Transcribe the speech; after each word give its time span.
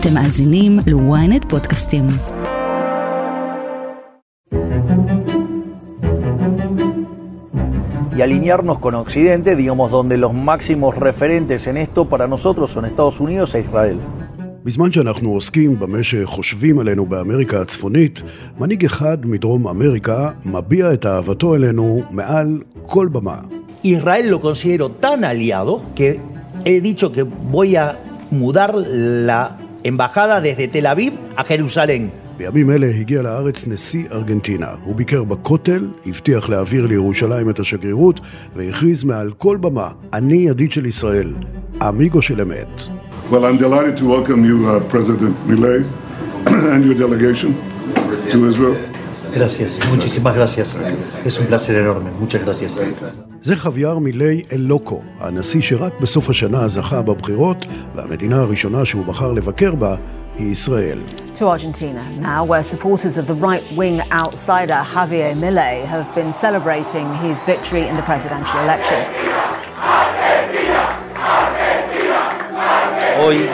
אתם 0.00 0.14
מאזינים 0.14 0.78
ל-ynet 0.86 1.44
פודקאסטים. 1.48 2.04
y 8.16 8.22
alinearnos 8.22 8.78
con 8.84 8.94
Occidente, 9.04 9.50
digamos, 9.62 9.88
donde 9.96 10.16
los 10.24 10.34
máximos 10.34 10.90
referentes 11.08 11.66
en 11.70 11.76
esto 11.76 12.00
para 12.12 12.26
nosotros 12.34 12.66
son 12.74 12.84
Estados 12.84 13.20
Unidos 13.20 13.54
e 13.54 13.60
Israel. 13.60 13.98
בזמן 14.64 14.92
שאנחנו 14.92 15.32
עוסקים 15.32 15.78
במה 15.78 16.02
שחושבים 16.02 16.78
עלינו 16.78 17.06
באמריקה 17.06 17.60
הצפונית, 17.60 18.22
מנהיג 18.60 18.84
אחד 18.84 19.26
מדרום 19.26 19.68
אמריקה 19.68 20.30
מביע 20.44 20.92
את 20.92 21.06
אהבתו 21.06 21.54
אלינו 21.54 22.02
מעל 22.10 22.62
כל 22.86 23.08
במה. 23.12 23.38
Israel 23.84 24.30
lo 24.30 24.40
considero 24.40 24.88
tan 25.04 25.24
aliado 25.24 25.80
que 25.96 26.20
he 26.64 26.80
dicho 26.80 27.12
que 27.12 27.22
voy 27.52 27.76
a 27.76 27.96
mudar 28.30 28.74
la 29.28 29.67
embajada 29.84 30.40
desde 30.40 30.68
Tel 30.68 30.86
Aviv 30.86 31.12
a 31.36 31.42
Jerusalén. 31.44 32.10
בימים 32.38 32.70
אלה 32.70 32.86
הגיע 32.86 33.22
לארץ 33.22 33.66
נשיא 33.66 34.08
ארגנטינה. 34.12 34.66
הוא 34.82 34.94
ביקר 34.94 35.24
בכותל, 35.24 35.88
הבטיח 36.06 36.48
להעביר 36.48 36.86
לירושלים 36.86 37.50
את 37.50 37.58
השגרירות, 37.58 38.20
והכריז 38.56 39.04
מעל 39.04 39.30
כל 39.38 39.56
במה, 39.60 39.88
אני 40.12 40.36
ידיד 40.36 40.72
של 40.72 40.86
ישראל, 40.86 41.34
אמיגו 41.88 42.22
של 42.22 42.40
אמת. 42.40 42.82
Well, 43.30 43.44
I'm 43.44 43.58
delighted 43.58 43.96
to 43.98 44.04
welcome 44.04 44.44
you, 44.44 44.56
uh, 44.70 44.80
President 44.94 45.34
Milei, 45.48 45.84
and 46.72 46.84
your 46.84 46.94
delegation 46.94 47.52
to 48.32 48.48
Israel. 48.48 48.97
Gracias, 49.33 49.79
muchísimas 49.89 50.35
gracias. 50.35 50.77
Es 51.25 51.39
un 51.39 51.45
placer 51.47 51.75
enorme. 51.77 52.11
Muchas 52.19 52.41
gracias. 52.41 52.79
זה 53.41 53.55
חוויאר 53.55 53.99
מילי 53.99 54.43
אלוקו, 54.51 55.01
הנשיא 55.19 55.61
שרק 55.61 55.93
בסוף 55.99 56.29
השנה 56.29 56.67
זכה 56.67 57.01
בבחירות, 57.01 57.65
והמדינה 57.95 58.39
הראשונה 58.39 58.85
שהוא 58.85 59.05
בחר 59.05 59.31
לבקר 59.31 59.75
בה 59.75 59.95
היא 60.37 60.51
ישראל. 60.51 60.99
To 61.35 61.47
Argentina 61.47 62.03
now, 62.21 62.43
where 62.45 62.63
supporters 62.63 63.17
of 63.17 63.25
the 63.27 63.33
right 63.33 63.63
wing 63.75 64.01
outsider 64.11 64.79
Javier 64.93 65.33
Milei 65.43 65.83
have 65.85 66.07
been 66.15 66.31
celebrating 66.31 67.07
his 67.25 67.41
victory 67.41 67.87
in 67.89 67.95
the 67.95 68.03
presidential 68.03 68.59
election. 68.65 68.99
Hoy 73.19 73.49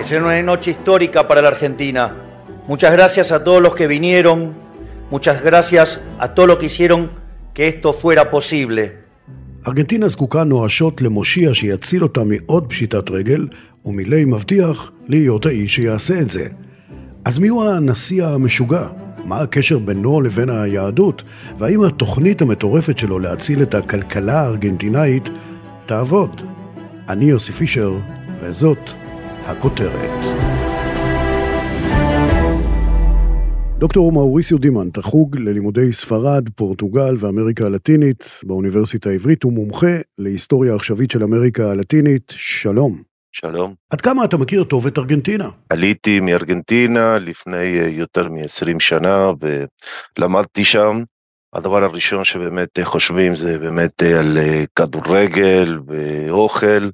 es 0.00 0.12
una 0.12 0.42
noche 0.42 0.70
histórica 0.72 1.26
para 1.28 1.42
la 1.42 1.48
Argentina. 1.48 2.12
Muchas 2.66 2.92
gracias 2.92 3.32
a 3.32 3.42
todos 3.44 3.60
los 3.60 3.74
que 3.74 3.86
vinieron, 3.86 4.52
muchas 5.11 5.41
gracias 5.43 5.99
a 6.19 6.27
todos 6.33 6.47
los 6.49 6.57
que 6.59 6.67
hicieron 6.67 7.09
que 7.53 7.67
esto 7.67 7.93
fuera 7.93 8.29
posible. 8.31 8.91
ארגנטינה 9.67 10.07
זקוקה 10.07 10.43
נואשות 10.43 11.01
למושיע 11.01 11.53
שיציל 11.53 12.03
אותה 12.03 12.23
מעוד 12.23 12.69
פשיטת 12.69 13.09
רגל, 13.09 13.47
ומילי 13.85 14.25
מבטיח 14.25 14.91
להיות 15.07 15.45
האיש 15.45 15.75
שיעשה 15.75 16.19
את 16.19 16.29
זה. 16.29 16.47
אז 17.25 17.39
מיהו 17.39 17.69
הנשיא 17.69 18.25
המשוגע? 18.25 18.87
מה 19.25 19.39
הקשר 19.39 19.79
בינו 19.79 20.21
לבין 20.21 20.49
היהדות? 20.49 21.23
והאם 21.59 21.83
התוכנית 21.83 22.41
המטורפת 22.41 22.97
שלו 22.97 23.19
להציל 23.19 23.61
את 23.61 23.75
הכלכלה 23.75 24.41
הארגנטינאית 24.41 25.29
תעבוד? 25.85 26.41
אני 27.09 27.25
יוסי 27.25 27.51
פישר, 27.51 27.93
וזאת 28.41 28.89
הכותרת. 29.47 30.25
דוקטור 33.79 34.11
מאוריסיו 34.11 34.57
דימן, 34.57 34.89
תחוג 34.89 35.37
ללימודי 35.37 35.91
ספרד, 35.91 36.49
פורטוגל 36.55 37.15
ואמריקה 37.19 37.65
הלטינית 37.65 38.39
באוניברסיטה 38.43 39.09
העברית, 39.09 39.45
ומומחה 39.45 39.97
להיסטוריה 40.17 40.75
עכשווית 40.75 41.11
של 41.11 41.23
אמריקה 41.23 41.71
הלטינית. 41.71 42.33
שלום. 42.35 43.01
שלום. 43.31 43.73
עד 43.93 44.01
כמה 44.01 44.25
אתה 44.25 44.37
מכיר 44.37 44.63
טוב 44.63 44.87
את 44.87 44.97
ארגנטינה? 44.97 45.49
עליתי 45.69 46.19
מארגנטינה 46.19 47.17
לפני 47.17 47.79
אה, 47.79 47.87
יותר 47.87 48.29
מ-20 48.29 48.79
שנה 48.79 49.31
ולמדתי 50.17 50.63
שם. 50.65 51.03
הדבר 51.53 51.83
הראשון 51.83 52.23
שבאמת 52.23 52.79
אה, 52.79 52.85
חושבים 52.85 53.35
זה 53.35 53.59
באמת 53.59 54.03
אה, 54.03 54.19
על 54.19 54.37
כדורגל 54.75 55.79
ואוכל, 55.87 56.89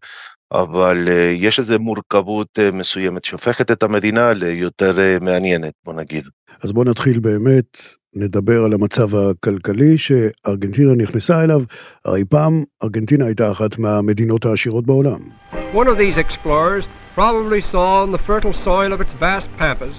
אבל 0.53 1.07
יש 1.33 1.59
איזו 1.59 1.79
מורכבות 1.79 2.59
מסוימת 2.73 3.25
שהופכת 3.25 3.71
את 3.71 3.83
המדינה 3.83 4.33
ליותר 4.33 4.93
מעניינת, 5.21 5.73
בוא 5.85 5.93
נגיד. 5.93 6.23
אז 6.63 6.71
בוא 6.71 6.85
נתחיל 6.85 7.19
באמת, 7.19 7.77
נדבר 8.15 8.63
על 8.63 8.73
המצב 8.73 9.15
הכלכלי 9.15 9.97
שארגנטינה 9.97 10.93
נכנסה 10.97 11.43
אליו. 11.43 11.61
הרי 12.05 12.25
פעם 12.25 12.63
ארגנטינה 12.83 13.25
הייתה 13.25 13.51
אחת 13.51 13.77
מהמדינות 13.77 14.45
העשירות 14.45 14.85
בעולם. 14.85 15.19
One 15.73 15.87
of 15.87 15.97
these 15.97 16.17
explorers 16.17 16.85
probably 17.15 17.61
saw 17.71 18.03
on 18.03 18.11
the 18.11 18.21
fertile 18.27 18.53
soil 18.65 18.91
of 18.93 19.01
its 19.01 19.13
vast 19.19 19.47
pampas 19.57 19.95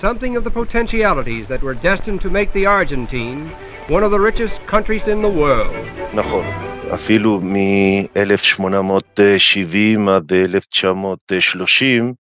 something 0.00 0.36
of 0.36 0.44
the 0.44 0.50
potentialities 0.50 1.46
that 1.48 1.62
were 1.62 1.74
destined 1.74 2.20
to 2.22 2.30
make 2.30 2.52
the 2.52 2.66
Argentine 2.66 3.50
one 3.88 4.02
of 4.02 4.10
the 4.10 4.20
richest 4.20 4.56
countries 4.66 5.02
in 5.06 5.20
the 5.20 5.28
world. 5.28 5.74
נכון, 6.14 6.69
אפילו 6.94 7.40
מ-1870 7.42 10.10
עד 10.10 10.32
1930, 10.32 12.14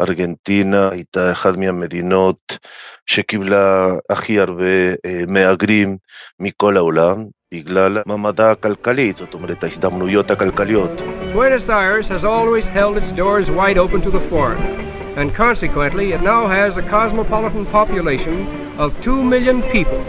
ארגנטינה 0.00 0.88
הייתה 0.92 1.32
אחת 1.32 1.56
מהמדינות 1.56 2.58
שקיבלה 3.06 3.88
הכי 4.10 4.40
הרבה 4.40 4.94
מהגרים 5.28 5.96
מכל 6.40 6.76
העולם, 6.76 7.24
בגלל 7.54 7.98
מעמדה 8.06 8.50
הכלכלי, 8.50 9.12
זאת 9.12 9.34
אומרת 9.34 9.64
ההזדמנויות 9.64 10.30
הכלכליות. 10.30 11.02
Buenos 11.34 11.68
Aires 11.68 12.08
has 12.08 12.24
always 12.24 12.66
held 12.66 12.96
its 12.96 13.10
doors 13.16 13.50
wide 13.50 13.78
open 13.78 14.00
to 14.02 14.10
the 14.10 14.20
foreigner, 14.30 14.70
and 15.16 15.34
consequently 15.34 16.12
it 16.12 16.22
now 16.22 16.46
has 16.46 16.76
a 16.76 16.82
cosmopolitan 16.82 17.66
population 17.66 18.46
of 18.78 18.92
2 19.04 19.24
million 19.32 19.62
people, 19.74 20.00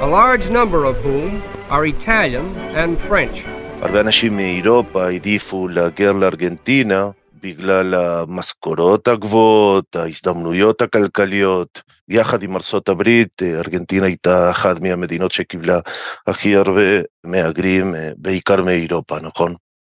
a 0.00 0.06
large 0.06 0.46
number 0.58 0.80
of 0.90 0.96
whom 1.04 1.30
are 1.68 1.84
Italian 1.84 2.46
and 2.74 2.92
French. 3.08 3.38
הרבה 3.82 4.00
אנשים 4.00 4.36
מאירופה 4.36 5.04
העדיפו 5.04 5.68
להגר 5.68 6.12
לארגנטינה 6.12 7.10
בגלל 7.42 7.94
המשכורות 7.94 9.08
הגבוהות, 9.08 9.96
ההזדמנויות 9.96 10.82
הכלכליות. 10.82 11.82
יחד 12.08 12.42
עם 12.42 12.56
ארצות 12.56 12.88
הברית, 12.88 13.42
ארגנטינה 13.42 14.06
הייתה 14.06 14.50
אחת 14.50 14.80
מהמדינות 14.80 15.32
שקיבלה 15.32 15.80
הכי 16.26 16.56
הרבה 16.56 17.00
מהגרים, 17.24 17.94
בעיקר 18.16 18.64
מאירופה, 18.64 19.20
נכון? 19.20 19.54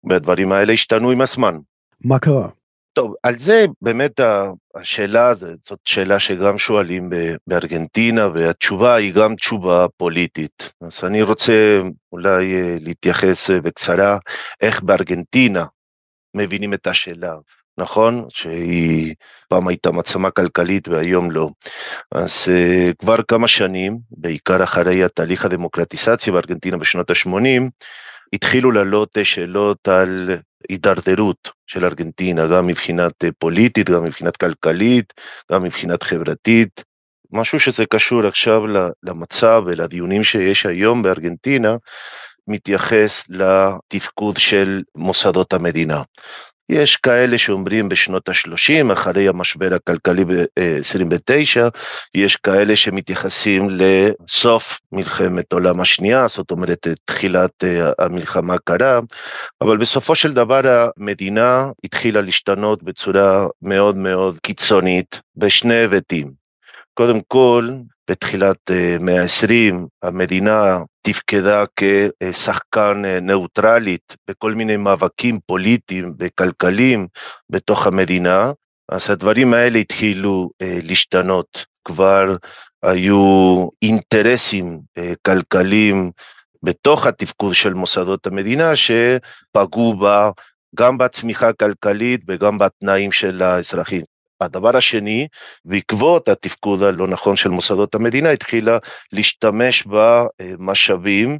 והדברים 0.09 0.51
האלה 0.51 0.73
השתנו 0.73 1.11
עם 1.11 1.21
הזמן. 1.21 1.57
מה 2.05 2.19
קרה? 2.19 2.47
טוב, 2.93 3.13
על 3.23 3.39
זה 3.39 3.65
באמת 3.81 4.19
השאלה, 4.75 5.33
זאת 5.35 5.79
שאלה 5.85 6.19
שגם 6.19 6.57
שואלים 6.57 7.09
בארגנטינה, 7.47 8.27
והתשובה 8.33 8.95
היא 8.95 9.13
גם 9.13 9.35
תשובה 9.35 9.85
פוליטית. 9.97 10.71
אז 10.81 11.03
אני 11.03 11.21
רוצה 11.21 11.81
אולי 12.11 12.55
להתייחס 12.79 13.49
בקצרה 13.49 14.17
איך 14.61 14.81
בארגנטינה 14.81 15.65
מבינים 16.33 16.73
את 16.73 16.87
השאלה, 16.87 17.33
נכון? 17.77 18.25
שהיא 18.29 19.15
פעם 19.49 19.67
הייתה 19.67 19.91
מעצמה 19.91 20.31
כלכלית 20.31 20.87
והיום 20.87 21.31
לא. 21.31 21.49
אז 22.11 22.47
uh, 22.47 22.93
כבר 22.99 23.17
כמה 23.27 23.47
שנים, 23.47 23.99
בעיקר 24.11 24.63
אחרי 24.63 25.03
התהליך 25.03 25.45
הדמוקרטיזציה 25.45 26.33
בארגנטינה 26.33 26.77
בשנות 26.77 27.09
ה-80, 27.09 27.69
התחילו 28.33 28.71
לעלות 28.71 29.17
שאלות 29.23 29.87
על 29.87 30.29
הידרדרות 30.69 31.51
של 31.67 31.85
ארגנטינה, 31.85 32.47
גם 32.47 32.67
מבחינת 32.67 33.23
פוליטית, 33.39 33.89
גם 33.89 34.03
מבחינת 34.03 34.37
כלכלית, 34.37 35.13
גם 35.51 35.63
מבחינת 35.63 36.03
חברתית. 36.03 36.83
משהו 37.31 37.59
שזה 37.59 37.85
קשור 37.85 38.25
עכשיו 38.25 38.61
למצב 39.03 39.63
ולדיונים 39.65 40.23
שיש 40.23 40.65
היום 40.65 41.01
בארגנטינה, 41.01 41.75
מתייחס 42.47 43.25
לתפקוד 43.29 44.37
של 44.37 44.81
מוסדות 44.95 45.53
המדינה. 45.53 46.01
יש 46.69 46.95
כאלה 46.95 47.37
שאומרים 47.37 47.89
בשנות 47.89 48.29
ה-30, 48.29 48.93
אחרי 48.93 49.27
המשבר 49.27 49.73
הכלכלי 49.73 50.25
ב-29, 50.25 51.69
יש 52.15 52.35
כאלה 52.35 52.75
שמתייחסים 52.75 53.67
לסוף 53.69 54.79
מלחמת 54.91 55.53
העולם 55.53 55.81
השנייה, 55.81 56.27
זאת 56.27 56.51
אומרת 56.51 56.87
תחילת 57.05 57.63
המלחמה 57.99 58.53
הקרה, 58.53 58.99
אבל 59.61 59.77
בסופו 59.77 60.15
של 60.15 60.33
דבר 60.33 60.89
המדינה 60.97 61.69
התחילה 61.83 62.21
להשתנות 62.21 62.83
בצורה 62.83 63.47
מאוד 63.61 63.97
מאוד 63.97 64.39
קיצונית 64.39 65.21
בשני 65.37 65.75
היבטים. 65.75 66.31
קודם 66.93 67.19
כל, 67.27 67.69
בתחילת 68.09 68.71
מאה 68.99 69.21
ה-20 69.21 69.75
המדינה 70.03 70.77
תפקדה 71.01 71.63
כשחקן 71.75 73.01
ניאוטרלית 73.21 74.15
בכל 74.29 74.53
מיני 74.53 74.77
מאבקים 74.77 75.39
פוליטיים 75.45 76.13
וכלכליים 76.19 77.07
בתוך 77.49 77.87
המדינה, 77.87 78.51
אז 78.89 79.09
הדברים 79.09 79.53
האלה 79.53 79.79
התחילו 79.79 80.49
להשתנות. 80.61 81.73
כבר 81.87 82.35
היו 82.83 83.67
אינטרסים 83.81 84.79
כלכליים 85.21 86.11
בתוך 86.63 87.05
התפקוד 87.05 87.55
של 87.55 87.73
מוסדות 87.73 88.27
המדינה 88.27 88.71
שפגעו 88.75 89.97
בה 89.97 90.29
גם 90.75 90.97
בצמיחה 90.97 91.49
הכלכלית 91.49 92.21
וגם 92.27 92.57
בתנאים 92.57 93.11
של 93.11 93.41
האזרחים. 93.41 94.12
הדבר 94.41 94.77
השני, 94.77 95.27
בעקבות 95.65 96.29
התפקוד 96.29 96.83
הלא 96.83 97.07
נכון 97.07 97.35
של 97.35 97.49
מוסדות 97.49 97.95
המדינה, 97.95 98.29
התחילה 98.29 98.77
להשתמש 99.13 99.87
במשאבים 99.87 101.37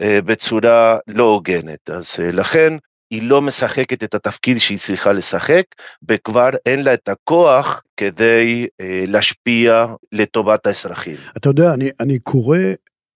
בצורה 0.00 0.98
לא 1.08 1.24
הוגנת. 1.24 1.90
אז 1.90 2.14
לכן 2.18 2.76
היא 3.10 3.22
לא 3.22 3.42
משחקת 3.42 4.04
את 4.04 4.14
התפקיד 4.14 4.58
שהיא 4.58 4.78
צריכה 4.78 5.12
לשחק, 5.12 5.64
וכבר 6.08 6.50
אין 6.66 6.82
לה 6.82 6.94
את 6.94 7.08
הכוח 7.08 7.82
כדי 7.96 8.66
אה, 8.80 9.04
להשפיע 9.08 9.86
לטובת 10.12 10.66
האזרחים. 10.66 11.16
אתה 11.36 11.48
יודע, 11.48 11.74
אני, 11.74 11.90
אני 12.00 12.18
קורא 12.18 12.58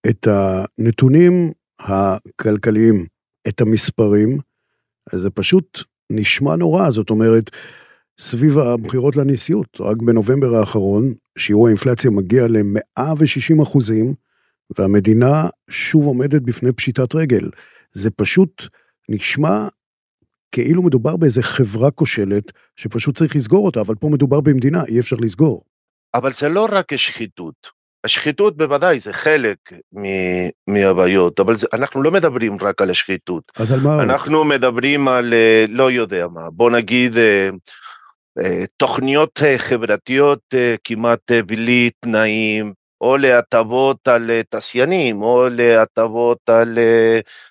את 0.09 0.27
הנתונים 0.31 1.53
הכלכליים, 1.81 3.07
את 3.49 3.61
המספרים, 3.61 4.39
זה 5.13 5.31
פשוט 5.31 5.83
נשמע 6.11 6.57
נורא, 6.57 6.91
זאת 6.91 7.11
אומרת, 7.11 7.51
סביב 8.21 8.59
הבחירות 8.59 9.17
לנשיאות, 9.17 9.79
רק 9.81 9.97
בנובמבר 9.97 10.57
האחרון, 10.57 11.15
שיעור 11.39 11.67
האינפלציה 11.67 12.11
מגיע 12.11 12.47
ל-160 12.49 13.63
אחוזים, 13.63 14.15
והמדינה 14.79 15.49
שוב 15.71 16.07
עומדת 16.07 16.43
בפני 16.43 16.73
פשיטת 16.73 17.15
רגל. 17.15 17.51
זה 17.93 18.11
פשוט 18.11 18.63
נשמע 19.09 19.69
כאילו 20.53 20.83
מדובר 20.83 21.17
באיזה 21.17 21.43
חברה 21.43 21.91
כושלת 21.91 22.53
שפשוט 22.77 23.17
צריך 23.17 23.37
לסגור 23.37 23.67
אותה, 23.67 23.81
אבל 23.81 23.95
פה 23.95 24.09
מדובר 24.09 24.41
במדינה, 24.41 24.85
אי 24.85 25.01
אפשר 25.01 25.17
לסגור. 25.21 25.65
אבל 26.15 26.33
זה 26.33 26.49
לא 26.49 26.69
רק 26.71 26.93
השחיתות. 26.93 27.79
השחיתות 28.05 28.57
בוודאי 28.57 29.01
זה 29.01 29.13
חלק 29.13 29.59
מהבעיות, 30.67 31.41
אבל 31.41 31.57
זה, 31.57 31.67
אנחנו 31.73 32.03
לא 32.03 32.11
מדברים 32.11 32.57
רק 32.61 32.83
על 32.83 32.91
השחיתות. 32.91 33.53
אז 33.57 33.73
על 33.73 33.81
מה? 33.81 34.03
אנחנו 34.03 34.45
מדברים 34.45 35.09
על, 35.09 35.35
אה, 35.35 35.65
לא 35.69 35.91
יודע 35.91 36.27
מה, 36.29 36.51
בוא 36.51 36.71
נגיד 36.71 37.17
אה, 37.17 37.51
תוכניות 38.77 39.41
חברתיות 39.59 40.55
כמעט 40.85 41.31
בלי 41.47 41.91
תנאים, 42.01 42.73
או 43.01 43.17
להטבות 43.17 44.09
על 44.09 44.31
תעשיינים, 44.49 45.23
או 45.23 45.49
להטבות 45.51 46.49
על 46.49 46.79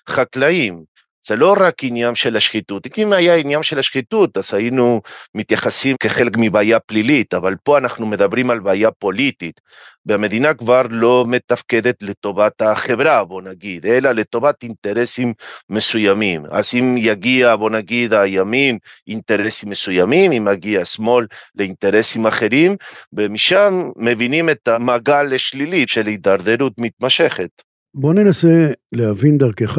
חקלאים. 0.08 0.97
זה 1.28 1.36
לא 1.36 1.54
רק 1.60 1.74
עניין 1.82 2.14
של 2.14 2.36
השחיתות, 2.36 2.86
אם 2.98 3.12
היה 3.12 3.34
עניין 3.34 3.62
של 3.62 3.78
השחיתות 3.78 4.36
אז 4.36 4.54
היינו 4.54 5.00
מתייחסים 5.34 5.96
כחלק 6.00 6.32
מבעיה 6.36 6.80
פלילית, 6.80 7.34
אבל 7.34 7.54
פה 7.64 7.78
אנחנו 7.78 8.06
מדברים 8.06 8.50
על 8.50 8.60
בעיה 8.60 8.90
פוליטית, 8.90 9.60
והמדינה 10.06 10.54
כבר 10.54 10.82
לא 10.90 11.24
מתפקדת 11.28 12.02
לטובת 12.02 12.62
החברה, 12.62 13.24
בוא 13.24 13.42
נגיד, 13.42 13.86
אלא 13.86 14.12
לטובת 14.12 14.62
אינטרסים 14.62 15.32
מסוימים. 15.70 16.42
אז 16.50 16.70
אם 16.74 16.94
יגיע, 16.98 17.56
בוא 17.56 17.70
נגיד, 17.70 18.14
הימין, 18.14 18.78
אינטרסים 19.08 19.70
מסוימים, 19.70 20.32
אם 20.32 20.48
יגיע 20.52 20.80
השמאל 20.80 21.26
לאינטרסים 21.54 22.26
אחרים, 22.26 22.76
ומשם 23.12 23.90
מבינים 23.96 24.50
את 24.50 24.68
המעגל 24.68 25.34
השלילי 25.34 25.84
של 25.88 26.06
הידרדרות 26.06 26.72
מתמשכת. 26.78 27.50
בוא 27.94 28.14
ננסה 28.14 28.66
להבין 28.92 29.38
דרכך 29.38 29.78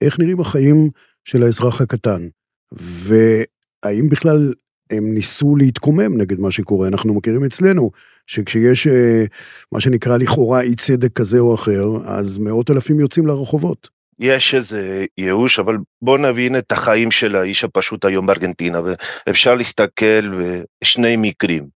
איך 0.00 0.18
נראים 0.18 0.40
החיים 0.40 0.90
של 1.24 1.42
האזרח 1.42 1.80
הקטן, 1.80 2.28
והאם 2.72 4.08
בכלל 4.08 4.52
הם 4.90 5.14
ניסו 5.14 5.56
להתקומם 5.56 6.20
נגד 6.20 6.40
מה 6.40 6.50
שקורה. 6.50 6.88
אנחנו 6.88 7.14
מכירים 7.14 7.44
אצלנו 7.44 7.90
שכשיש 8.26 8.86
אה, 8.86 9.24
מה 9.72 9.80
שנקרא 9.80 10.16
לכאורה 10.16 10.60
אי 10.60 10.74
צדק 10.74 11.12
כזה 11.12 11.38
או 11.38 11.54
אחר, 11.54 11.86
אז 12.06 12.38
מאות 12.38 12.70
אלפים 12.70 13.00
יוצאים 13.00 13.26
לרחובות. 13.26 13.88
יש 14.18 14.54
איזה 14.54 15.06
ייאוש, 15.18 15.58
אבל 15.58 15.76
בוא 16.02 16.18
נבין 16.18 16.58
את 16.58 16.72
החיים 16.72 17.10
של 17.10 17.36
האיש 17.36 17.64
הפשוט 17.64 18.04
היום 18.04 18.26
בארגנטינה, 18.26 18.80
ואפשר 19.26 19.54
להסתכל 19.54 20.40
בשני 20.82 21.14
מקרים. 21.18 21.68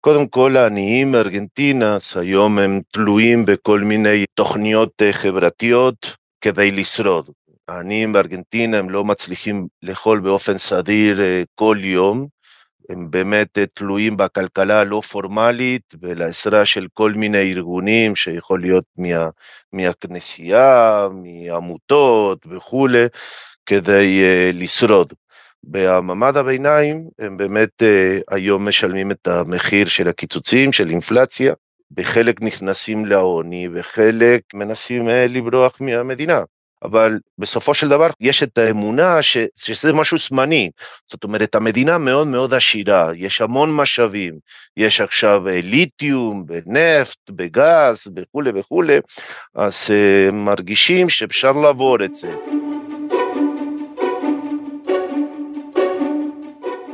קודם 0.00 0.26
כל 0.28 0.56
העניים 0.56 1.12
בארגנטינה 1.12 1.96
היום 2.16 2.58
הם 2.58 2.80
תלויים 2.92 3.44
בכל 3.44 3.80
מיני 3.80 4.24
תוכניות 4.34 5.02
אה, 5.02 5.12
חברתיות 5.12 6.16
כדי 6.40 6.70
לשרוד. 6.70 7.30
העניים 7.68 8.12
בארגנטינה 8.12 8.78
הם 8.78 8.90
לא 8.90 9.04
מצליחים 9.04 9.66
לאכול 9.82 10.20
באופן 10.20 10.58
סדיר 10.58 11.20
אה, 11.20 11.42
כל 11.54 11.76
יום, 11.80 12.26
הם 12.88 13.10
באמת 13.10 13.58
אה, 13.58 13.64
תלויים 13.74 14.16
בכלכלה 14.16 14.80
הלא 14.80 15.00
פורמלית 15.00 15.94
ולעזרה 16.02 16.66
של 16.66 16.86
כל 16.94 17.12
מיני 17.12 17.52
ארגונים 17.52 18.16
שיכול 18.16 18.60
להיות 18.60 18.84
מה, 18.96 19.28
מהכנסייה, 19.72 21.08
מעמותות 21.12 22.46
וכולי, 22.50 23.04
כדי 23.66 24.22
uh, 24.22 24.56
לשרוד. 24.56 25.12
במעמד 25.64 26.36
הביניים 26.36 27.08
הם 27.18 27.36
באמת 27.36 27.82
uh, 27.82 28.34
היום 28.34 28.68
משלמים 28.68 29.10
את 29.10 29.28
המחיר 29.28 29.88
של 29.88 30.08
הקיצוצים, 30.08 30.72
של 30.72 30.88
אינפלציה, 30.90 31.54
בחלק 31.90 32.42
נכנסים 32.42 33.06
לעוני 33.06 33.68
וחלק 33.74 34.42
מנסים 34.54 35.08
לברוח 35.08 35.76
מהמדינה. 35.80 36.42
אבל 36.82 37.18
בסופו 37.38 37.74
של 37.74 37.88
דבר 37.88 38.10
יש 38.20 38.42
את 38.42 38.58
האמונה 38.58 39.22
ש, 39.22 39.36
שזה 39.56 39.92
משהו 39.92 40.18
זמני. 40.18 40.70
זאת 41.06 41.24
אומרת, 41.24 41.54
המדינה 41.54 41.98
מאוד 41.98 42.26
מאוד 42.26 42.54
עשירה, 42.54 43.10
יש 43.16 43.40
המון 43.40 43.76
משאבים, 43.76 44.38
יש 44.76 45.00
עכשיו 45.00 45.48
אה, 45.48 45.60
ליתיום, 45.62 46.46
בנפט, 46.46 47.30
בגז 47.30 48.06
וכולי 48.16 48.50
וכולי, 48.54 48.98
אז 49.54 49.86
uh, 49.86 50.32
מרגישים 50.32 51.08
שאפשר 51.08 51.52
לעבור 51.52 52.04
את 52.04 52.14
זה. 52.14 52.34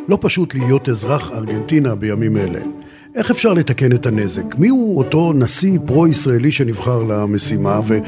לא 0.08 0.18
פשוט 0.20 0.54
להיות 0.54 0.88
אזרח 0.88 1.30
ארגנטינה 1.32 1.94
בימים 1.94 2.36
אלה. 2.36 2.83
איך 3.14 3.30
אפשר 3.30 3.52
לתקן 3.52 3.92
את 3.92 4.06
הנזק? 4.06 4.58
מי 4.58 4.68
הוא 4.68 4.98
אותו 4.98 5.32
נשיא 5.32 5.78
פרו-ישראלי 5.86 6.52
שנבחר 6.52 7.02
למשימה, 7.02 7.80
ו... 7.86 7.98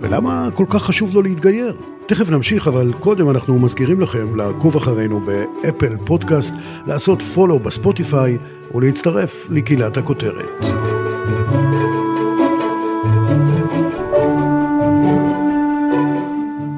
ולמה 0.00 0.48
כל 0.54 0.64
כך 0.70 0.82
חשוב 0.82 1.14
לו 1.14 1.22
להתגייר? 1.22 1.76
תכף 2.06 2.30
נמשיך, 2.30 2.68
אבל 2.68 2.92
קודם 3.00 3.30
אנחנו 3.30 3.58
מזכירים 3.58 4.00
לכם 4.00 4.36
לעקוב 4.36 4.76
אחרינו 4.76 5.20
באפל 5.20 5.96
פודקאסט, 6.04 6.54
לעשות 6.86 7.22
פולו 7.22 7.58
בספוטיפיי 7.58 8.38
ולהצטרף 8.74 9.46
לקהילת 9.50 9.96
הכותרת. 9.96 10.66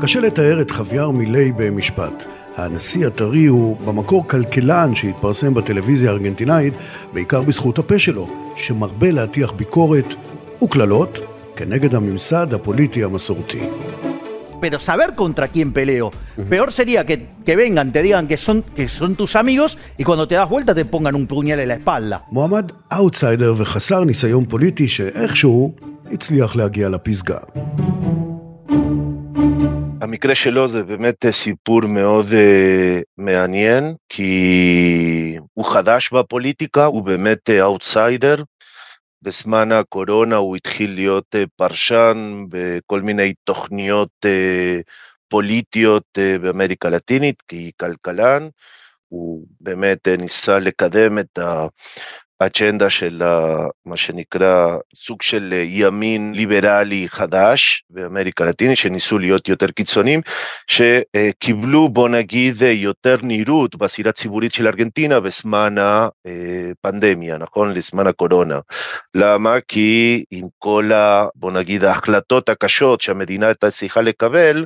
קשה 0.01 0.21
לתאר 0.21 0.61
את 0.61 0.71
חוויאר 0.71 1.11
מילי 1.11 1.53
במשפט. 1.57 2.27
הנשיא 2.57 3.07
הטרי 3.07 3.47
הוא 3.47 3.77
במקור 3.77 4.29
כלכלן 4.29 4.95
שהתפרסם 4.95 5.55
בטלוויזיה 5.55 6.11
הארגנטינאית, 6.11 6.75
בעיקר 7.13 7.43
בזכות 7.43 7.79
הפה 7.79 7.99
שלו, 7.99 8.29
שמרבה 8.55 9.11
להטיח 9.11 9.53
ביקורת 9.53 10.15
וקללות 10.63 11.19
כנגד 11.57 11.95
הממסד 11.95 12.55
הפוליטי 12.55 13.05
המסורתי. 13.05 13.61
pero 14.61 14.79
saber 14.81 15.15
contra 15.15 15.49
quién 15.49 15.71
peleo. 15.79 16.07
Peor 16.53 16.73
sería 16.73 17.05
que, 17.09 17.17
que 17.47 17.55
vengan, 17.57 17.93
te 17.93 18.01
digan 18.07 18.27
que 18.31 18.39
son, 18.39 18.63
que 18.77 18.89
son 18.89 19.15
tus 19.15 19.37
amigos 19.37 19.77
y 19.99 20.03
cuando 20.03 20.27
te 20.27 20.35
das 20.35 20.49
vuelta 20.49 20.75
te 20.75 20.87
pongan 20.87 21.15
un 21.15 21.27
puñal 21.27 21.61
en 21.61 21.69
la 21.69 21.75
espalda. 21.75 22.23
מועמד 22.33 22.73
אאוטסיידר 22.93 23.55
וחסר 23.57 24.05
ניסיון 24.05 24.45
פוליטי 24.45 24.89
שאיכשהו 24.89 25.75
הצליח 26.13 26.57
להגיע 26.57 26.89
לפסגה. 26.89 27.39
המקרה 30.07 30.35
שלו 30.35 30.69
זה 30.69 30.83
באמת 30.83 31.25
אה, 31.25 31.33
סיפור 31.33 31.81
מאוד 31.81 32.27
אה, 32.27 33.03
מעניין, 33.17 33.95
כי 34.09 35.39
הוא 35.55 35.65
חדש 35.73 36.13
בפוליטיקה, 36.13 36.85
הוא 36.85 37.03
באמת 37.03 37.51
אאוטסיידר. 37.51 38.37
אה, 38.39 38.45
בזמן 39.23 39.73
הקורונה 39.73 40.37
הוא 40.37 40.57
התחיל 40.57 40.95
להיות 40.95 41.35
uh, 41.35 41.39
פרשן 41.57 42.45
בכל 42.49 43.03
מיני 43.03 43.35
תוכניות 43.45 44.09
uh, 44.27 44.83
פוליטיות 45.29 46.05
uh, 46.19 46.39
באמריקה 46.39 46.89
הלטינית, 46.89 47.43
כי 47.49 47.71
כלכלן. 47.81 48.49
הוא 49.09 49.47
באמת 49.61 50.09
ניסה 50.09 50.59
לקדם 50.59 51.19
את 51.19 51.39
אג'נדה 52.39 52.91
של 52.91 53.23
מה 53.87 53.97
שנקרא 53.97 54.77
סוג 54.95 55.23
של 55.23 55.53
ימין 55.65 56.33
ליברלי 56.35 57.09
חדש 57.09 57.85
באמריקה 57.91 58.45
הלטינית 58.45 58.79
שניסו 58.79 59.19
להיות 59.19 59.49
יותר 59.49 59.67
קיצוניים 59.71 60.21
שקיבלו 60.67 61.89
בוא 61.89 62.09
נגיד 62.09 62.63
יותר 62.63 63.17
נראות 63.23 63.77
בסירה 63.77 64.11
הציבורית 64.11 64.55
של 64.55 64.67
ארגנטינה 64.67 65.21
בזמן 65.21 65.75
הפנדמיה 65.79 67.39
נכון? 67.39 67.75
לזמן 67.75 68.07
הקורונה. 68.07 68.59
למה? 69.15 69.55
כי 69.69 70.25
עם 70.31 70.47
כל 70.59 70.93
ה, 70.93 71.27
בוא 71.35 71.53
נגיד 71.53 71.85
ההחלטות 71.85 72.49
הקשות 72.49 73.01
שהמדינה 73.01 73.47
הייתה 73.47 73.71
צריכה 73.71 74.01
לקבל 74.01 74.65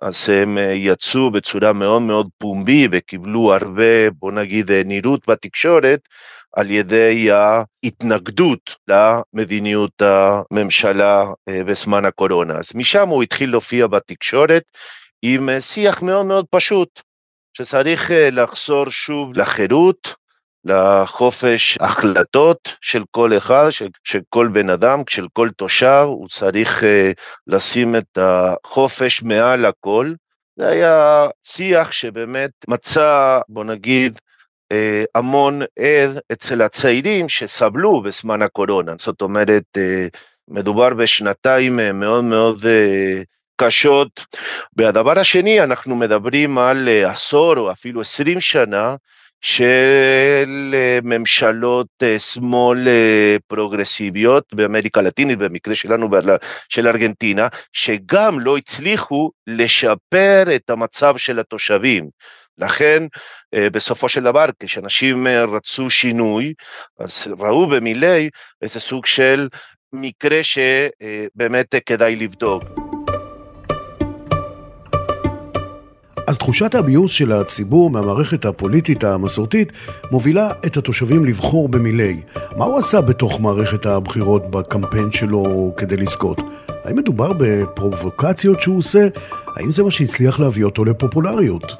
אז 0.00 0.28
הם 0.28 0.58
יצאו 0.74 1.30
בצורה 1.30 1.72
מאוד 1.72 2.02
מאוד 2.02 2.28
פומבי 2.38 2.88
וקיבלו 2.90 3.54
הרבה 3.54 4.10
בוא 4.10 4.32
נגיד 4.32 4.70
נראות 4.72 5.28
בתקשורת 5.28 6.00
על 6.52 6.70
ידי 6.70 7.28
ההתנגדות 7.30 8.76
למדיניות 8.88 10.02
הממשלה 10.02 11.24
אה, 11.48 11.64
בזמן 11.64 12.04
הקורונה. 12.04 12.54
אז 12.54 12.70
משם 12.74 13.08
הוא 13.08 13.22
התחיל 13.22 13.50
להופיע 13.50 13.86
בתקשורת 13.86 14.62
עם 15.22 15.48
אה, 15.48 15.60
שיח 15.60 16.02
מאוד 16.02 16.26
מאוד 16.26 16.46
פשוט, 16.50 17.00
שצריך 17.54 18.10
אה, 18.10 18.30
לחזור 18.30 18.90
שוב 18.90 19.38
לחירות, 19.38 20.14
לחופש 20.64 21.78
החלטות 21.80 22.76
של 22.80 23.02
כל 23.10 23.36
אחד, 23.36 23.70
של, 23.70 23.88
של 24.04 24.20
כל 24.28 24.48
בן 24.52 24.70
אדם, 24.70 25.02
של 25.08 25.26
כל 25.32 25.48
תושב, 25.56 26.04
הוא 26.06 26.28
צריך 26.28 26.84
לשים 27.46 27.96
את 27.96 28.18
החופש 28.18 29.22
מעל 29.22 29.64
הכל. 29.66 30.12
זה 30.56 30.68
היה 30.68 31.26
שיח 31.42 31.92
שבאמת 31.92 32.50
מצא, 32.68 33.40
בוא 33.48 33.64
נגיד, 33.64 34.18
המון 35.14 35.62
ער 35.78 36.18
אצל 36.32 36.62
הצעירים 36.62 37.28
שסבלו 37.28 38.02
בזמן 38.02 38.42
הקורונה. 38.42 38.92
זאת 38.98 39.22
אומרת, 39.22 39.64
uh, 39.78 40.18
מדובר 40.48 40.94
בשנתיים 40.94 41.80
מאוד 41.94 42.24
מאוד 42.24 42.58
uh, 42.58 43.24
קשות. 43.56 44.26
והדבר 44.76 45.18
השני, 45.18 45.60
אנחנו 45.60 45.96
מדברים 45.96 46.58
על 46.58 46.88
עשור 46.88 47.58
או 47.58 47.70
אפילו 47.72 48.00
עשרים 48.00 48.40
שנה 48.40 48.96
של 49.40 50.74
אה, 50.74 50.98
ממשלות 51.02 51.86
אה, 52.02 52.18
שמאל 52.18 52.88
אה, 52.88 53.36
פרוגרסיביות 53.46 54.54
באמריקה 54.54 55.00
הלטינית, 55.00 55.38
במקרה 55.38 55.74
שלנו 55.74 56.08
של 56.68 56.88
ארגנטינה, 56.88 57.48
שגם 57.72 58.40
לא 58.40 58.56
הצליחו 58.56 59.30
לשפר 59.46 60.44
את 60.54 60.70
המצב 60.70 61.16
של 61.16 61.38
התושבים. 61.38 62.08
לכן 62.60 63.06
בסופו 63.54 64.08
של 64.08 64.22
דבר 64.22 64.46
כשאנשים 64.60 65.26
רצו 65.26 65.90
שינוי 65.90 66.52
אז 66.98 67.26
ראו 67.38 67.66
במילי 67.66 68.28
איזה 68.62 68.80
סוג 68.80 69.06
של 69.06 69.48
מקרה 69.92 70.40
שבאמת 70.42 71.74
כדאי 71.86 72.16
לבדוק. 72.16 72.64
אז 76.26 76.38
תחושת 76.38 76.74
הביוס 76.74 77.12
של 77.12 77.32
הציבור 77.32 77.90
מהמערכת 77.90 78.44
הפוליטית 78.44 79.04
המסורתית 79.04 79.72
מובילה 80.10 80.52
את 80.66 80.76
התושבים 80.76 81.24
לבחור 81.24 81.68
במילי. 81.68 82.22
מה 82.56 82.64
הוא 82.64 82.78
עשה 82.78 83.00
בתוך 83.00 83.40
מערכת 83.40 83.86
הבחירות 83.86 84.50
בקמפיין 84.50 85.12
שלו 85.12 85.74
כדי 85.76 85.96
לזכות? 85.96 86.38
האם 86.84 86.96
מדובר 86.96 87.32
בפרובוקציות 87.32 88.60
שהוא 88.60 88.78
עושה? 88.78 89.08
האם 89.56 89.72
זה 89.72 89.82
מה 89.82 89.90
שהצליח 89.90 90.40
להביא 90.40 90.64
אותו 90.64 90.84
לפופולריות? 90.84 91.76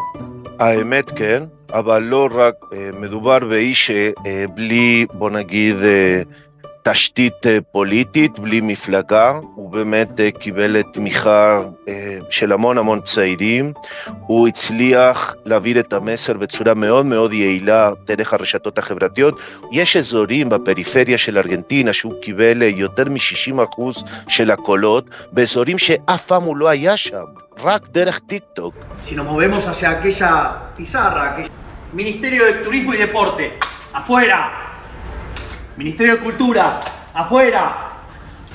האמת 0.61 1.11
כן, 1.11 1.43
אבל 1.73 2.03
לא 2.03 2.29
רק, 2.33 2.55
אה, 2.73 2.91
מדובר 3.01 3.39
באיש 3.39 3.91
אה, 3.91 4.45
בלי, 4.55 5.07
בוא 5.13 5.31
נגיד, 5.31 5.77
אה, 5.83 6.23
תשתית 6.83 7.47
אה, 7.47 7.59
פוליטית, 7.73 8.39
בלי 8.39 8.61
מפלגה, 8.61 9.33
הוא 9.55 9.71
באמת 9.71 10.21
אה, 10.21 10.31
קיבל 10.31 10.83
תמיכה 10.83 11.61
אה, 11.89 12.19
של 12.31 12.53
המון 12.53 12.79
המון 12.79 13.01
צעירים, 13.01 13.73
הוא 14.27 14.49
הצליח 14.49 15.35
להעביר 15.45 15.81
את 15.81 15.93
המסר 15.93 16.33
בצורה 16.33 16.75
מאוד 16.75 17.07
מאוד 17.07 17.33
יעילה 17.33 17.91
דרך 18.07 18.33
הרשתות 18.35 18.79
החברתיות. 18.79 19.41
יש 19.73 19.97
אזורים 19.97 20.49
בפריפריה 20.49 21.19
של 21.19 21.39
ארגנטינה 21.39 21.93
שהוא 21.93 22.13
קיבל 22.23 22.63
יותר 22.63 23.05
מ-60% 23.05 23.83
של 24.29 24.51
הקולות, 24.51 25.05
באזורים 25.33 25.79
שאף 25.79 26.27
פעם 26.27 26.43
הוא 26.43 26.57
לא 26.57 26.69
היה 26.69 26.97
שם, 26.97 27.25
רק 27.63 27.89
דרך 27.89 28.19
טיק 28.19 28.43
טוק. 28.53 28.75
Ministerio 31.93 32.45
de 32.47 32.53
Turismo 32.65 32.95
y. 32.95 34.70
Ministerio 35.80 36.16
de 36.16 36.22
Cultura, 36.24 36.80
afuera. 37.14 37.64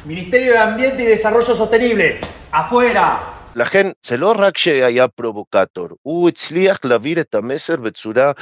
Ministerio 0.06 0.52
de 0.52 0.58
Ambiente 0.58 1.02
y 1.02 1.06
Desarrollo 1.06 1.54
Sostenible, 1.54 2.20
afuera. 2.52 3.18
לכן 3.56 3.90
זה 4.06 4.16
לא 4.16 4.34
רק 4.38 4.58
שהיה 4.58 5.08
פרובוקטור, 5.08 5.88
הוא 6.02 6.28
הצליח 6.28 6.78
להעביר 6.84 7.20
את 7.20 7.34
המסר 7.34 7.76
בצורה 7.76 8.26
אה, 8.26 8.32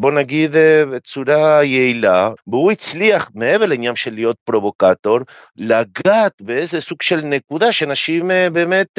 בוא 0.00 0.12
נגיד 0.12 0.56
אה, 0.56 0.84
בצורה 0.86 1.64
יעילה, 1.64 2.30
והוא 2.46 2.72
הצליח 2.72 3.30
מעבר 3.34 3.66
לעניין 3.66 3.96
של 3.96 4.14
להיות 4.14 4.36
פרובוקטור, 4.44 5.18
לגעת 5.56 6.42
באיזה 6.42 6.80
סוג 6.80 7.02
של 7.02 7.20
נקודה 7.24 7.72
שאנשים 7.72 8.30
אה, 8.30 8.50
באמת 8.50 8.98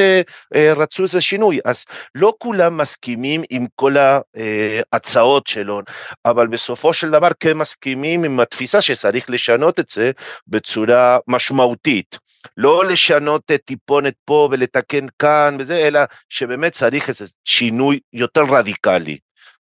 רצו 0.56 1.03
איזה 1.03 1.22
שינוי. 1.22 1.60
אז 1.65 1.84
לא 2.15 2.34
כולם 2.38 2.77
מסכימים 2.77 3.44
עם 3.50 3.65
כל 3.75 3.96
ההצעות 3.98 5.48
שלו, 5.48 5.82
אבל 6.25 6.48
בסופו 6.48 6.94
של 6.94 7.10
דבר 7.10 7.30
כן 7.39 7.58
מסכימים 7.58 8.24
עם 8.24 8.39
התפיסה 8.39 8.82
שצריך 8.82 9.30
לשנות 9.30 9.80
את 9.80 9.89
זה 9.89 10.12
בצורה 10.48 11.18
משמעותית. 11.27 12.18
לא 12.58 12.86
לשנות 12.86 13.51
טיפונת 13.65 14.13
פה 14.25 14.50
ולתקן 14.51 15.06
כאן 15.20 15.58
וזה, 15.60 15.88
אלא 15.88 16.00
שבאמת 16.30 16.72
צריך 16.72 17.10
איזה 17.10 17.25
שינוי 17.44 18.00
יותר 18.13 18.44
רדיקלי. 18.44 19.18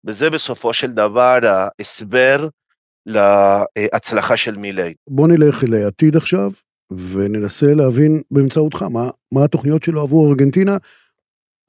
וזה 0.05 0.29
בסופו 0.29 0.73
של 0.73 0.91
דבר 0.91 1.39
ההסבר 1.43 2.47
להצלחה 3.05 4.37
של 4.37 4.57
מילי. 4.57 4.93
בוא 5.09 5.27
נלך 5.27 5.63
אל 5.63 5.73
העתיד 5.73 6.15
עכשיו, 6.15 6.51
וננסה 6.91 7.73
להבין 7.73 8.21
באמצעותך 8.31 8.81
מה, 8.81 9.09
מה 9.33 9.43
התוכניות 9.43 9.83
שלו 9.83 10.01
עבור 10.01 10.29
ארגנטינה, 10.29 10.77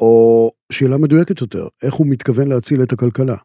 או 0.00 0.50
שאלה 0.72 0.99
מדויקת 0.99 1.40
יותר, 1.40 1.68
איך 1.82 1.94
הוא 1.94 2.06
מתכוון 2.06 2.49
להציל 2.49 2.82
את 2.82 2.92
הכלכלה. 2.92 3.37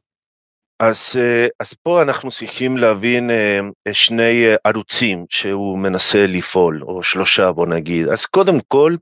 אז, 0.80 1.16
אז 1.60 1.74
פה 1.74 2.02
אנחנו 2.02 2.32
צריכים 2.32 2.78
להבין 2.78 3.30
אה, 3.30 3.60
שני 3.94 4.46
ערוצים 4.64 5.26
שהוא 5.30 5.78
מנסה 5.78 6.26
לפעול, 6.28 6.84
או 6.84 7.04
שלושה 7.04 7.52
בוא 7.52 7.68
נגיד. 7.68 8.08
אז 8.08 8.26
קודם 8.26 8.60
כל, 8.68 8.96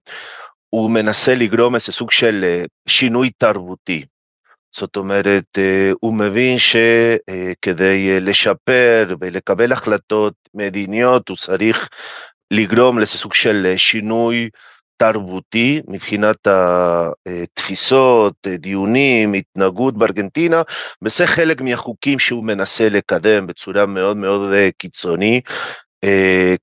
הוא 0.69 0.91
מנסה 0.91 1.35
לגרום 1.35 1.75
איזה 1.75 1.91
סוג 1.91 2.11
של 2.11 2.39
אה, 2.43 2.63
שינוי 2.87 3.29
תרבותי. 3.37 4.05
זאת 4.75 4.95
אומרת, 4.95 5.57
אה, 5.57 5.91
הוא 5.99 6.13
מבין 6.13 6.57
שכדי 6.59 8.11
אה, 8.11 8.19
לשפר 8.21 9.15
ולקבל 9.21 9.71
החלטות 9.71 10.33
מדיניות, 10.53 11.29
הוא 11.29 11.37
צריך 11.37 11.89
לגרום 12.53 12.99
לסוג 12.99 13.33
של 13.33 13.65
אה, 13.65 13.77
שינוי 13.77 14.49
תרבותי 14.97 15.81
מבחינת 15.87 16.47
התפיסות, 16.47 18.33
דיונים, 18.47 19.33
התנהגות 19.33 19.97
בארגנטינה, 19.97 20.61
וזה 21.01 21.27
חלק 21.27 21.61
מהחוקים 21.61 22.19
שהוא 22.19 22.43
מנסה 22.43 22.89
לקדם 22.89 23.47
בצורה 23.47 23.85
מאוד 23.85 24.17
מאוד 24.17 24.53
קיצוני. 24.77 25.41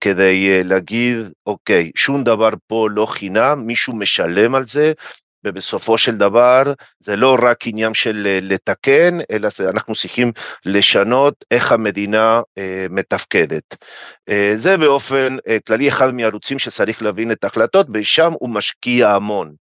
כדי 0.00 0.64
להגיד, 0.64 1.16
אוקיי, 1.46 1.90
שום 1.96 2.24
דבר 2.24 2.50
פה 2.66 2.88
לא 2.90 3.06
חינם, 3.06 3.66
מישהו 3.66 3.96
משלם 3.96 4.54
על 4.54 4.66
זה, 4.66 4.92
ובסופו 5.44 5.98
של 5.98 6.16
דבר 6.16 6.72
זה 7.00 7.16
לא 7.16 7.36
רק 7.42 7.66
עניין 7.66 7.94
של 7.94 8.26
אה, 8.26 8.38
לתקן, 8.42 9.18
אלא 9.30 9.48
זה, 9.48 9.70
אנחנו 9.70 9.94
צריכים 9.94 10.32
לשנות 10.66 11.44
איך 11.50 11.72
המדינה 11.72 12.40
אה, 12.58 12.86
מתפקדת. 12.90 13.76
אה, 14.28 14.52
זה 14.56 14.76
באופן 14.76 15.36
אה, 15.48 15.56
כללי 15.66 15.88
אחד 15.88 16.14
מהערוצים 16.14 16.58
שצריך 16.58 17.02
להבין 17.02 17.32
את 17.32 17.44
ההחלטות, 17.44 17.86
ושם 17.94 18.32
הוא 18.32 18.50
משקיע 18.50 19.10
המון. 19.10 19.54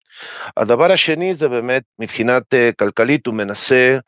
הדבר 0.56 0.92
השני 0.92 1.34
זה 1.34 1.48
באמת 1.48 1.82
מבחינת 1.98 2.54
אה, 2.54 2.70
כלכלית 2.78 3.26
הוא 3.26 3.34
מנסה 3.34 3.98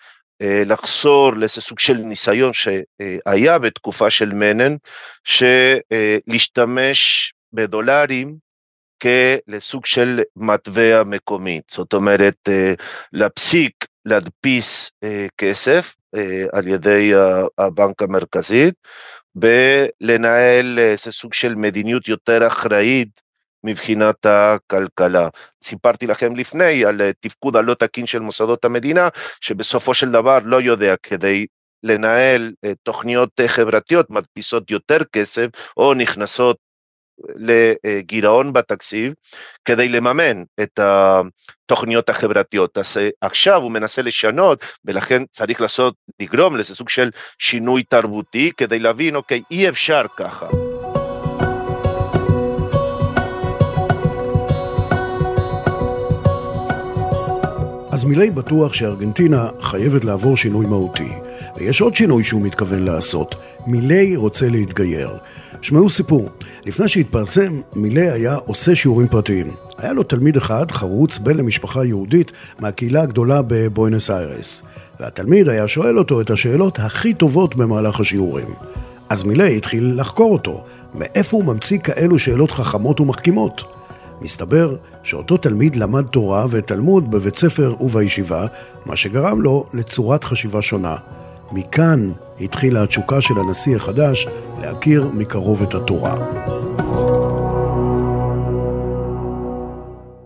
אה, 0.43 0.63
לחזור 0.67 1.33
לאיזה 1.33 1.61
סוג 1.61 1.79
של 1.79 1.97
ניסיון 1.97 2.53
שהיה 2.53 3.59
בתקופה 3.59 4.11
של 4.11 4.35
מנן, 4.35 4.77
שלהשתמש 5.25 7.33
בדולרים 7.53 8.50
כלסוג 9.03 9.87
של 9.87 10.21
מטבע 10.37 11.05
מקומית, 11.05 11.65
זאת 11.71 11.93
אומרת 11.93 12.49
אה, 12.49 12.75
להפסיק 13.13 13.87
להדפיס 14.05 14.93
אה, 15.05 15.27
כסף 15.39 15.97
אה, 16.17 16.45
על 16.53 16.67
ידי 16.67 17.13
הבנק 17.59 18.03
המרכזי 18.03 18.71
ולנהל 19.37 20.79
איזה 20.79 21.13
סוג 21.13 21.35
של 21.35 21.55
מדיניות 21.55 22.09
יותר 22.09 22.47
אחראית 22.47 23.21
מבחינת 23.65 24.27
הכלכלה. 24.27 25.29
סיפרתי 25.65 26.07
לכם 26.07 26.37
לפני 26.37 26.85
על 26.85 27.01
תפקוד 27.21 27.57
הלא 27.57 27.75
תקין 27.75 28.07
של 28.07 28.19
מוסדות 28.19 28.65
המדינה, 28.65 29.09
שבסופו 29.41 29.95
של 29.95 30.11
דבר 30.11 30.39
לא 30.45 30.61
יודע 30.61 30.95
כדי 31.03 31.47
לנהל 31.83 32.53
תוכניות 32.83 33.41
חברתיות 33.47 34.11
מדפיסות 34.11 34.71
יותר 34.71 34.99
כסף 35.13 35.47
או 35.77 35.95
נכנסות 35.95 36.57
לגירעון 37.37 38.53
בתקציב 38.53 39.13
כדי 39.65 39.89
לממן 39.89 40.43
את 40.63 40.81
התוכניות 40.83 42.09
החברתיות. 42.09 42.79
אז 42.79 42.97
אה, 42.97 43.09
עכשיו 43.21 43.63
הוא 43.63 43.71
מנסה 43.71 44.03
לשנות 44.03 44.65
ולכן 44.85 45.23
צריך 45.31 45.61
לעשות, 45.61 45.95
לגרום 46.21 46.57
לזה 46.57 46.75
סוג 46.75 46.89
של 46.89 47.11
שינוי 47.39 47.83
תרבותי 47.83 48.53
כדי 48.57 48.79
להבין, 48.79 49.17
אוקיי, 49.17 49.43
אי 49.51 49.69
אפשר 49.69 50.07
ככה. 50.17 50.70
אז 58.01 58.05
מילי 58.05 58.31
בטוח 58.31 58.73
שארגנטינה 58.73 59.49
חייבת 59.61 60.05
לעבור 60.05 60.37
שינוי 60.37 60.67
מהותי. 60.67 61.09
ויש 61.57 61.81
עוד 61.81 61.95
שינוי 61.95 62.25
שהוא 62.25 62.43
מתכוון 62.43 62.83
לעשות. 62.83 63.37
מילי 63.67 64.17
רוצה 64.17 64.49
להתגייר. 64.49 65.11
שמעו 65.63 65.91
סיפור. 65.91 66.29
לפני 66.67 66.89
שהתפרסם, 66.89 67.61
מילי 67.77 68.11
היה 68.11 68.35
עושה 68.35 68.75
שיעורים 68.75 69.09
פרטיים. 69.09 69.51
היה 69.79 69.93
לו 69.93 70.03
תלמיד 70.03 70.37
אחד, 70.37 70.71
חרוץ, 70.71 71.19
בן 71.19 71.37
למשפחה 71.37 71.85
יהודית 71.85 72.33
מהקהילה 72.59 73.03
הגדולה 73.03 73.43
בבואנוס 73.47 74.11
איירס. 74.11 74.63
והתלמיד 75.01 75.49
היה 75.49 75.69
שואל 75.69 75.99
אותו 75.99 76.21
את 76.21 76.31
השאלות 76.31 76.79
הכי 76.79 77.15
טובות 77.15 77.57
במהלך 77.57 78.01
השיעורים. 78.01 78.55
אז 79.09 79.23
מילי 79.23 79.57
התחיל 79.57 79.93
לחקור 79.97 80.33
אותו, 80.33 80.65
מאיפה 80.95 81.37
הוא 81.37 81.45
ממציא 81.45 81.79
כאלו 81.79 82.19
שאלות 82.19 82.51
חכמות 82.51 83.01
ומחכימות. 83.01 83.80
מסתבר 84.21 84.77
שאותו 85.03 85.37
תלמיד 85.37 85.77
למד 85.77 86.07
תורה 86.07 86.47
ותלמוד 86.51 87.11
בבית 87.11 87.37
ספר 87.37 87.75
ובישיבה, 87.81 88.47
מה 88.87 88.97
שגרם 88.97 89.43
לו 89.43 89.67
לצורת 89.75 90.25
חשיבה 90.25 90.63
שונה. 90.63 90.97
מכאן 91.53 92.13
התחילה 92.41 92.83
התשוקה 92.83 93.21
של 93.21 93.35
הנשיא 93.39 93.77
החדש 93.77 94.27
להכיר 94.61 95.11
מקרוב 95.15 95.63
את 95.63 95.75
התורה. 95.75 96.15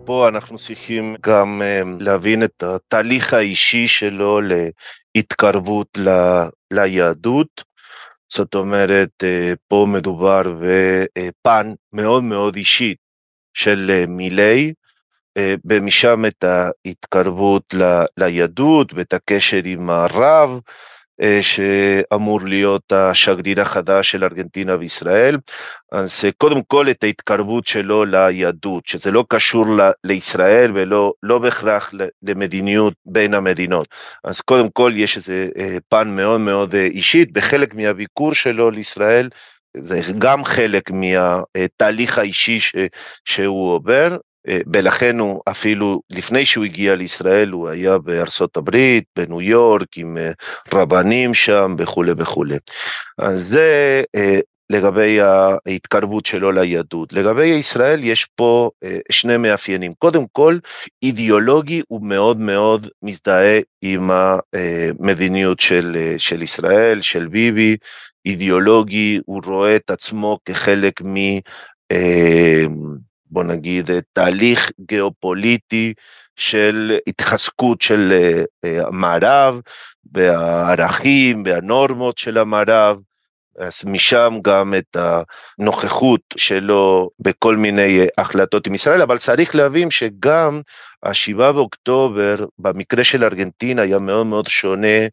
פה 0.04 0.28
אנחנו 0.28 0.58
צריכים 0.58 1.16
גם 1.20 1.62
אה, 1.62 1.82
להבין 2.00 2.42
את 2.42 2.62
התהליך 2.62 3.34
האישי 3.34 3.88
שלו 3.88 4.40
להתקרבות 5.14 5.98
ל, 5.98 6.08
ליהדות. 6.70 7.64
זאת 8.32 8.54
אומרת, 8.54 9.10
אה, 9.22 9.52
פה 9.68 9.86
מדובר 9.88 10.42
בפן 10.60 11.72
מאוד 11.92 12.24
מאוד 12.24 12.56
אישי 12.56 12.94
של 13.54 13.90
אה, 13.90 14.04
מילי, 14.08 14.72
ומשם 15.64 16.24
את 16.26 16.44
ההתקרבות 16.44 17.74
ליהדות 18.16 18.94
ואת 18.94 19.12
הקשר 19.12 19.60
עם 19.64 19.90
הרב, 19.90 20.60
אה, 21.22 21.38
שאמור 21.42 22.40
להיות 22.40 22.92
השגריר 22.92 23.60
החדש 23.60 24.10
של 24.10 24.24
ארגנטינה 24.24 24.76
וישראל. 24.78 25.38
אז 25.92 26.24
קודם 26.38 26.62
כל 26.62 26.90
את 26.90 27.04
ההתקרבות 27.04 27.66
שלו 27.66 28.04
ליהדות, 28.04 28.86
שזה 28.86 29.10
לא 29.10 29.24
קשור 29.28 29.66
לישראל 30.04 30.70
ולא 30.74 31.12
לא 31.22 31.38
בהכרח 31.38 31.92
למדיניות 32.22 32.94
בין 33.06 33.34
המדינות. 33.34 33.88
אז 34.24 34.40
קודם 34.40 34.70
כל 34.70 34.92
יש 34.94 35.16
איזה 35.16 35.48
אה, 35.58 35.76
פן 35.88 36.08
מאוד 36.16 36.40
מאוד 36.40 36.74
אה, 36.74 36.84
אישית, 36.84 37.32
בחלק 37.32 37.74
מהביקור 37.74 38.34
שלו 38.34 38.70
לישראל, 38.70 39.28
זה 39.76 40.00
גם 40.18 40.44
חלק 40.44 40.90
מהתהליך 40.90 42.18
האישי 42.18 42.60
ש, 42.60 42.76
שהוא 43.24 43.72
עובר, 43.72 44.16
אה, 44.48 44.58
ולכן 44.72 45.18
הוא 45.18 45.40
אפילו 45.48 46.00
לפני 46.10 46.46
שהוא 46.46 46.64
הגיע 46.64 46.94
לישראל 46.94 47.50
הוא 47.50 47.68
היה 47.68 47.98
בארצות 47.98 48.56
הברית, 48.56 49.04
בניו 49.16 49.40
יורק, 49.40 49.88
עם 49.96 50.18
אה, 50.18 50.30
רבנים 50.72 51.34
שם 51.34 51.76
וכולי 51.78 52.12
וכולי. 52.18 52.56
אז 53.18 53.40
זה 53.40 54.02
אה, 54.16 54.38
לגבי 54.70 55.18
ההתקרבות 55.20 56.26
שלו 56.26 56.52
ליהדות. 56.52 57.12
לגבי 57.12 57.46
ישראל 57.46 58.04
יש 58.04 58.26
פה 58.34 58.70
שני 59.10 59.36
מאפיינים. 59.36 59.92
קודם 59.98 60.24
כל, 60.32 60.58
אידיאולוגי 61.02 61.82
הוא 61.88 62.06
מאוד 62.06 62.40
מאוד 62.40 62.88
מזדהה 63.02 63.58
עם 63.82 64.10
המדיניות 64.10 65.60
של, 65.60 66.14
של 66.18 66.42
ישראל, 66.42 67.00
של 67.00 67.28
ביבי. 67.28 67.76
אידיאולוגי, 68.26 69.20
הוא 69.26 69.42
רואה 69.44 69.76
את 69.76 69.90
עצמו 69.90 70.38
כחלק 70.44 71.02
מ... 71.02 71.16
בוא 73.34 73.44
נגיד, 73.44 73.90
תהליך 74.12 74.70
גיאופוליטי 74.80 75.94
של 76.36 76.98
התחזקות 77.06 77.82
של 77.82 78.12
אה, 78.12 78.42
אה, 78.64 78.86
המערב 78.86 79.60
והערכים 80.12 81.42
והנורמות 81.46 82.18
של 82.18 82.38
המערב. 82.38 82.96
אז 83.58 83.80
משם 83.84 84.38
גם 84.42 84.74
את 84.78 84.96
הנוכחות 85.58 86.20
שלו 86.36 87.10
בכל 87.20 87.56
מיני 87.56 88.00
אה, 88.00 88.06
החלטות 88.18 88.66
עם 88.66 88.74
ישראל, 88.74 89.02
אבל 89.02 89.18
צריך 89.18 89.54
להבין 89.54 89.90
שגם 89.90 90.60
השבעה 91.02 91.52
באוקטובר, 91.52 92.36
במקרה 92.58 93.04
של 93.04 93.24
ארגנטינה, 93.24 93.82
היה 93.82 93.98
מאוד 93.98 94.26
מאוד 94.26 94.48
שונה 94.48 94.86
אה, 94.86 95.06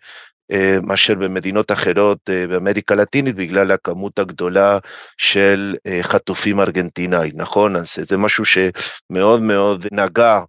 מאשר 0.83 1.15
במדינות 1.15 1.71
אחרות 1.71 2.17
אה, 2.29 2.47
באמריקה 2.47 2.93
הלטינית 2.93 3.35
בגלל 3.35 3.71
הכמות 3.71 4.19
הגדולה 4.19 4.77
של 5.17 5.75
אה, 5.87 5.99
חטופים 6.03 6.59
ארגנטינאים, 6.59 7.33
נכון? 7.35 7.75
אז 7.75 7.95
זה 7.95 8.17
משהו 8.17 8.43
שמאוד 8.45 9.41
מאוד 9.41 9.87
נגע 9.91 10.39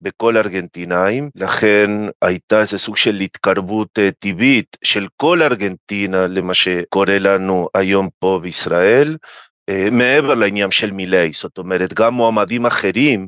בכל 0.00 0.36
ארגנטינאים, 0.36 1.30
לכן 1.34 1.90
הייתה 2.22 2.60
איזה 2.60 2.78
סוג 2.78 2.96
של 2.96 3.14
התקרבות 3.20 3.98
טבעית 4.18 4.76
של 4.84 5.06
כל 5.16 5.42
ארגנטינה 5.42 6.26
למה 6.26 6.54
שקורה 6.54 7.18
לנו 7.18 7.68
היום 7.74 8.08
פה 8.18 8.40
בישראל, 8.42 9.16
מעבר 9.92 10.34
לעניין 10.34 10.70
של 10.70 10.90
מילי, 10.90 11.30
זאת 11.34 11.58
אומרת 11.58 11.94
גם 11.94 12.14
מועמדים 12.14 12.66
אחרים 12.66 13.20
אה, 13.20 13.26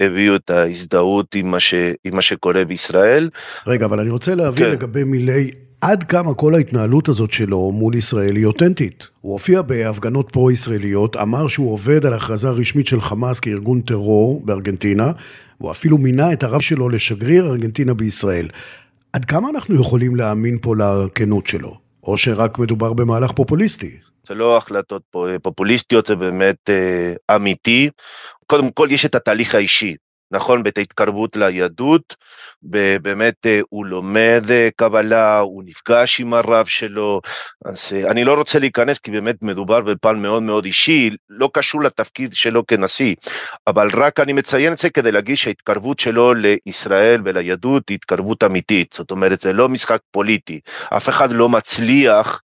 הביאו 0.00 0.36
את 0.36 0.50
ההזדהות 0.50 1.34
עם 1.34 1.50
מה, 1.50 1.60
ש, 1.60 1.74
עם 2.04 2.16
מה 2.16 2.22
שקורה 2.22 2.64
בישראל. 2.64 3.30
רגע, 3.66 3.86
אבל 3.86 4.00
אני 4.00 4.10
רוצה 4.10 4.34
להבין 4.34 4.64
כן. 4.64 4.70
לגבי 4.70 5.04
מילי, 5.04 5.50
עד 5.80 6.04
כמה 6.04 6.34
כל 6.34 6.54
ההתנהלות 6.54 7.08
הזאת 7.08 7.30
שלו 7.30 7.72
מול 7.72 7.94
ישראל 7.94 8.36
היא 8.36 8.46
אותנטית. 8.46 9.10
הוא 9.20 9.32
הופיע 9.32 9.62
בהפגנות 9.62 10.30
פרו-ישראליות, 10.32 11.16
אמר 11.16 11.48
שהוא 11.48 11.72
עובד 11.72 12.06
על 12.06 12.14
הכרזה 12.14 12.48
רשמית 12.48 12.86
של 12.86 13.00
חמאס 13.00 13.40
כארגון 13.40 13.80
טרור 13.80 14.42
בארגנטינה, 14.44 15.12
הוא 15.58 15.70
אפילו 15.70 15.98
מינה 15.98 16.32
את 16.32 16.42
הרב 16.42 16.60
שלו 16.60 16.88
לשגריר 16.88 17.46
ארגנטינה 17.46 17.94
בישראל. 17.94 18.48
עד 19.12 19.24
כמה 19.24 19.48
אנחנו 19.48 19.74
יכולים 19.74 20.16
להאמין 20.16 20.58
פה 20.60 20.74
לכנות 20.76 21.46
שלו? 21.46 21.78
או 22.04 22.16
שרק 22.16 22.58
מדובר 22.58 22.92
במהלך 22.92 23.32
פופוליסטי? 23.32 23.90
זה 24.28 24.34
לא 24.34 24.56
החלטות 24.56 25.02
פופוליסטיות, 25.42 26.06
זה 26.06 26.16
באמת 26.16 26.70
אה, 26.70 27.36
אמיתי. 27.36 27.90
קודם 28.46 28.70
כל 28.70 28.88
יש 28.90 29.04
את 29.04 29.14
התהליך 29.14 29.54
האישי, 29.54 29.96
נכון? 30.30 30.62
ואת 30.64 30.78
ההתקרבות 30.78 31.36
ליהדות, 31.36 32.16
באמת 33.02 33.34
אה, 33.46 33.60
הוא 33.68 33.86
לומד 33.86 34.44
אה, 34.50 34.68
קבלה, 34.76 35.38
הוא 35.38 35.62
נפגש 35.66 36.20
עם 36.20 36.34
הרב 36.34 36.66
שלו, 36.66 37.20
אז 37.64 37.92
אה, 37.92 38.10
אני 38.10 38.24
לא 38.24 38.34
רוצה 38.34 38.58
להיכנס 38.58 38.98
כי 38.98 39.10
באמת 39.10 39.42
מדובר 39.42 39.80
בפן 39.80 40.22
מאוד 40.22 40.42
מאוד 40.42 40.64
אישי, 40.64 41.10
לא 41.28 41.50
קשור 41.52 41.82
לתפקיד 41.82 42.32
שלו 42.34 42.66
כנשיא, 42.66 43.14
אבל 43.66 43.88
רק 43.94 44.20
אני 44.20 44.32
מציין 44.32 44.72
את 44.72 44.78
זה 44.78 44.90
כדי 44.90 45.12
להגיד 45.12 45.36
שההתקרבות 45.36 46.00
שלו 46.00 46.34
לישראל 46.34 47.20
וליהדות 47.24 47.88
היא 47.88 47.94
התקרבות 47.94 48.44
אמיתית, 48.44 48.92
זאת 48.92 49.10
אומרת 49.10 49.40
זה 49.40 49.52
לא 49.52 49.68
משחק 49.68 50.00
פוליטי, 50.10 50.60
אף 50.90 51.08
אחד 51.08 51.32
לא 51.32 51.48
מצליח 51.48 52.42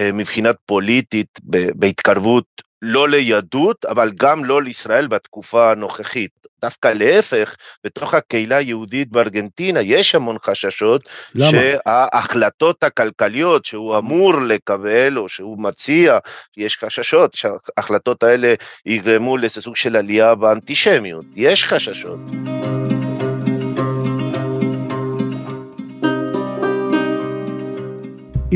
מבחינת 0.00 0.56
פוליטית 0.66 1.40
בהתקרבות 1.74 2.44
לא 2.82 3.08
ליהדות, 3.08 3.84
אבל 3.84 4.10
גם 4.14 4.44
לא 4.44 4.62
לישראל 4.62 5.06
בתקופה 5.06 5.70
הנוכחית. 5.70 6.30
דווקא 6.62 6.88
להפך, 6.88 7.54
בתוך 7.84 8.14
הקהילה 8.14 8.56
היהודית 8.56 9.08
בארגנטינה 9.08 9.80
יש 9.80 10.14
המון 10.14 10.36
חששות, 10.44 11.08
למה? 11.34 11.50
שההחלטות 11.50 12.84
הכלכליות 12.84 13.64
שהוא 13.64 13.98
אמור 13.98 14.40
לקבל 14.40 15.18
או 15.18 15.28
שהוא 15.28 15.58
מציע, 15.58 16.18
יש 16.56 16.78
חששות 16.84 17.34
שההחלטות 17.34 18.22
האלה 18.22 18.54
יגרמו 18.86 19.36
לאיזה 19.36 19.60
סוג 19.60 19.76
של 19.76 19.96
עלייה 19.96 20.34
באנטישמיות, 20.34 21.24
יש 21.36 21.64
חששות. 21.64 22.18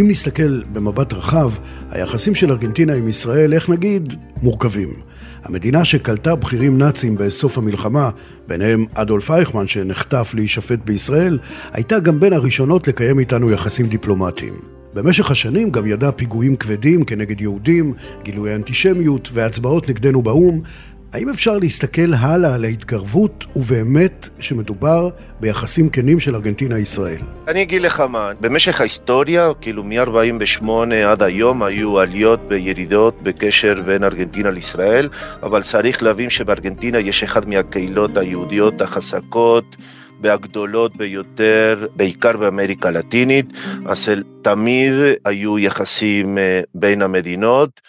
אם 0.00 0.08
נסתכל 0.08 0.62
במבט 0.72 1.12
רחב, 1.12 1.50
היחסים 1.90 2.34
של 2.34 2.50
ארגנטינה 2.50 2.94
עם 2.94 3.08
ישראל, 3.08 3.52
איך 3.52 3.68
נגיד, 3.68 4.14
מורכבים. 4.42 4.88
המדינה 5.44 5.84
שקלטה 5.84 6.34
בכירים 6.34 6.78
נאצים 6.78 7.16
בסוף 7.16 7.58
המלחמה, 7.58 8.11
ביניהם 8.48 8.84
אדולף 8.94 9.30
אייכמן 9.30 9.66
שנחטף 9.66 10.30
להישפט 10.34 10.78
בישראל, 10.84 11.38
הייתה 11.72 11.98
גם 11.98 12.20
בין 12.20 12.32
הראשונות 12.32 12.88
לקיים 12.88 13.18
איתנו 13.18 13.50
יחסים 13.50 13.87
דיפלומטיים. 13.87 14.54
במשך 14.94 15.30
השנים 15.30 15.70
גם 15.70 15.87
ידעה 15.87 16.12
פיגועים 16.12 16.56
כבדים 16.56 17.04
כנגד 17.04 17.40
יהודים, 17.40 17.94
גילויי 18.22 18.54
אנטישמיות 18.54 19.30
והצבעות 19.32 19.88
נגדנו 19.88 20.22
באו"ם, 20.22 20.61
האם 21.12 21.29
אפשר 21.29 21.59
להסתכל 21.59 22.14
הלאה 22.18 22.55
על 22.55 22.64
ההתקרבות, 22.64 23.44
ובאמת 23.57 24.29
שמדובר 24.40 25.09
ביחסים 25.40 25.90
כנים 25.90 26.21
של 26.21 26.35
ארגנטינה-ישראל? 26.35 27.18
אני 27.49 27.62
אגיד 27.62 27.83
לך 27.83 28.01
מה, 28.01 28.31
במשך 28.40 28.81
ההיסטוריה, 28.81 29.51
כאילו 29.61 29.85
מ-48 29.85 30.68
עד 31.07 31.23
היום, 31.23 31.62
היו 31.62 31.99
עליות 31.99 32.40
וירידות 32.49 33.23
בקשר 33.23 33.83
בין 33.87 34.05
ארגנטינה 34.05 34.51
לישראל, 34.51 35.09
אבל 35.42 35.62
צריך 35.62 36.03
להבין 36.03 36.31
שבארגנטינה 36.31 36.99
יש 36.99 37.23
אחד 37.23 37.49
מהקהילות 37.49 38.16
היהודיות 38.16 38.81
החזקות. 38.81 39.77
והגדולות 40.21 40.97
ביותר, 40.97 41.87
בעיקר 41.97 42.37
באמריקה 42.37 42.88
הלטינית, 42.88 43.47
אז 43.87 44.09
תמיד 44.42 44.92
היו 45.25 45.59
יחסים 45.59 46.38
אה, 46.38 46.61
בין 46.75 47.03
המדינות. 47.03 47.81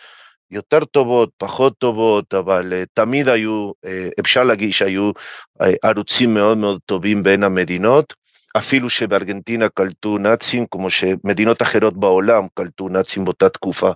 יותר 0.52 0.86
טובות, 0.86 1.30
פחות 1.38 1.74
טובות, 1.78 2.34
אבל 2.34 2.74
uh, 2.74 2.86
תמיד 2.94 3.28
היו, 3.28 3.72
uh, 3.86 3.90
אפשר 4.20 4.44
להגיד 4.44 4.74
שהיו 4.74 5.12
uh, 5.12 5.66
ערוצים 5.84 6.34
מאוד 6.34 6.58
מאוד 6.58 6.80
טובים 6.86 7.24
בין 7.24 7.44
המדינות. 7.44 8.14
אפילו 8.58 8.90
שבארגנטינה 8.90 9.70
קלטו 9.70 10.18
נאצים, 10.18 10.66
כמו 10.72 10.90
שמדינות 10.90 11.62
אחרות 11.62 11.98
בעולם 11.98 12.44
קלטו 12.54 12.90
נאצים 12.90 13.26
באותה 13.26 13.50
תקופה. 13.50 13.92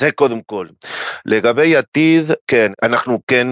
זה 0.00 0.12
קודם 0.12 0.40
כל. 0.46 0.66
לגבי 1.26 1.76
עתיד, 1.76 2.24
כן, 2.46 2.72
אנחנו 2.82 3.18
כן 3.26 3.48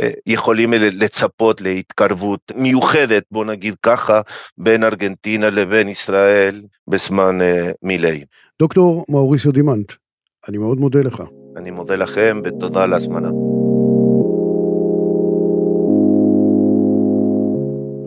אה, 0.00 0.10
יכולים 0.26 0.72
לצפות 0.72 1.60
להתקרבות 1.60 2.40
מיוחדת, 2.54 3.22
בוא 3.30 3.44
נגיד 3.44 3.74
ככה, 3.82 4.20
בין 4.58 4.84
ארגנטינה 4.84 5.50
לבין 5.50 5.88
ישראל 5.88 6.62
בזמן 6.88 7.40
אה, 7.40 7.70
מילי. 7.82 8.24
דוקטור 8.58 9.04
מאוריסיו 9.08 9.52
דימנט, 9.52 9.92
אני 10.48 10.58
מאוד 10.58 10.78
מודה 10.78 11.00
לך. 11.00 11.22
אני 11.56 11.70
מודה 11.70 11.96
לכם 11.96 12.40
ותודה 12.44 12.82
על 12.82 12.92
ההזמנה. 12.92 13.28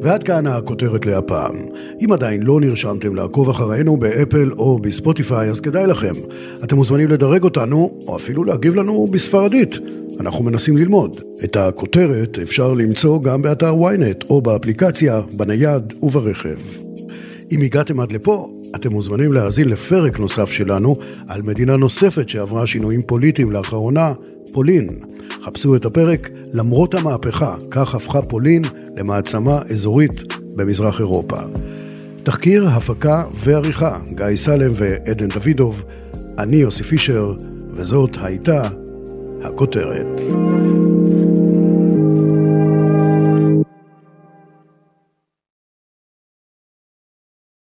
ועד 0.01 0.23
כאן 0.23 0.47
הכותרת 0.47 1.05
להפעם. 1.05 1.55
אם 2.01 2.11
עדיין 2.11 2.43
לא 2.43 2.61
נרשמתם 2.61 3.15
לעקוב 3.15 3.49
אחרינו 3.49 3.97
באפל 3.97 4.51
או 4.57 4.79
בספוטיפיי, 4.79 5.49
אז 5.49 5.59
כדאי 5.59 5.87
לכם. 5.87 6.13
אתם 6.63 6.75
מוזמנים 6.75 7.09
לדרג 7.09 7.43
אותנו, 7.43 7.91
או 8.07 8.15
אפילו 8.15 8.43
להגיב 8.43 8.75
לנו 8.75 9.07
בספרדית. 9.07 9.75
אנחנו 10.19 10.43
מנסים 10.43 10.77
ללמוד. 10.77 11.21
את 11.43 11.55
הכותרת 11.55 12.37
אפשר 12.41 12.73
למצוא 12.73 13.21
גם 13.21 13.41
באתר 13.41 13.73
ynet, 13.73 14.25
או 14.29 14.41
באפליקציה, 14.41 15.21
בנייד 15.33 15.93
וברכב. 16.03 16.57
אם 17.51 17.61
הגעתם 17.61 17.99
עד 17.99 18.11
לפה, 18.11 18.49
אתם 18.75 18.91
מוזמנים 18.91 19.33
להאזין 19.33 19.69
לפרק 19.69 20.19
נוסף 20.19 20.51
שלנו 20.51 20.95
על 21.27 21.41
מדינה 21.41 21.77
נוספת 21.77 22.29
שעברה 22.29 22.67
שינויים 22.67 23.01
פוליטיים 23.01 23.51
לאחרונה, 23.51 24.13
פולין. 24.51 24.99
חפשו 25.43 25.75
את 25.75 25.85
הפרק 25.85 26.29
למרות 26.53 26.93
המהפכה, 26.93 27.55
כך 27.71 27.95
הפכה 27.95 28.21
פולין 28.21 28.61
למעצמה 28.97 29.59
אזורית 29.71 30.23
במזרח 30.55 30.99
אירופה. 30.99 31.37
תחקיר, 32.23 32.67
הפקה 32.67 33.23
ועריכה, 33.33 33.97
גיא 34.15 34.35
סלם 34.35 34.71
ועדן 34.75 35.29
דוידוב, 35.29 35.83
אני 36.37 36.57
יוסי 36.57 36.83
פישר, 36.83 37.33
וזאת 37.73 38.17
הייתה 38.21 38.69
הכותרת. 39.43 40.21